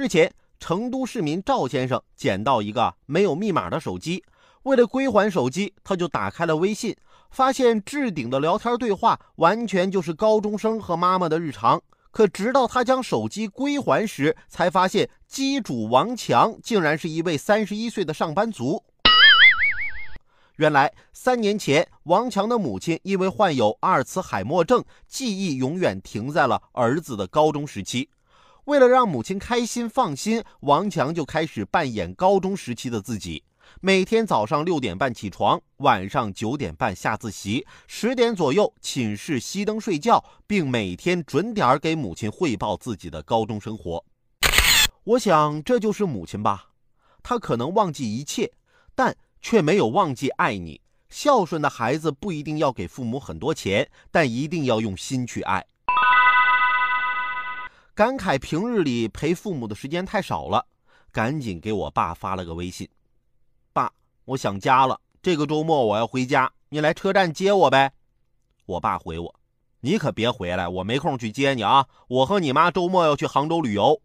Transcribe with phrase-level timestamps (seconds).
[0.00, 4.22] 日前，成都市民赵先生捡到一个没有密码的手机，
[4.62, 6.96] 为了归还手机，他就打开了微信，
[7.32, 11.82] 发现置顶的聊天对话完全就是高中生和妈妈的日常。
[12.12, 18.84] 可直到他将手机归还时，才发现机主王强竟然是一位三十一岁的上班族。
[20.58, 28.08] 原来，三年前，王强的母亲因为患有阿尔茨海默症，记忆永远停在了儿子的高中时期。
[28.68, 33.42] 为了让母亲开心放心，王强就开始扮演高中时期的自己。
[33.80, 44.04] 每天早上六点半起床，晚上九点半下自习，十点左右寝室熄灯睡觉，并每天准点给母亲汇报自己的高中生活。
[45.04, 46.72] 我想这就是母亲吧，
[47.22, 48.52] 她可能忘记一切，
[48.94, 50.82] 但却没有忘记爱你。
[51.08, 55.64] 孝顺的孩子不一定要给父母很多钱，但一定要用心去爱。
[57.98, 60.64] 感慨平日里陪父母的时间太少了，
[61.10, 62.88] 赶紧给我爸发了个微信
[63.74, 63.92] ：“爸，
[64.24, 67.92] 我想家了，这个周末我要回家，你来车站接我呗。”
[68.66, 69.34] 我爸回我
[69.82, 74.00] ：“你可别回来，我没空去接你啊，我和你妈周末要去杭州旅游。”